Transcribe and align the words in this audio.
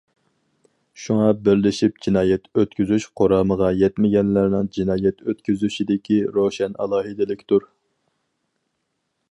شۇڭا 1.01 1.25
بىرلىشىپ 1.47 1.99
جىنايەت 2.05 2.49
ئۆتكۈزۈش 2.61 3.05
قۇرامىغا 3.21 3.69
يەتمىگەنلەرنىڭ 3.81 4.71
جىنايەت 4.79 5.23
ئۆتكۈزۈشىدىكى 5.27 6.19
روشەن 6.39 6.77
ئالاھىدىلىكتۇر. 6.87 7.71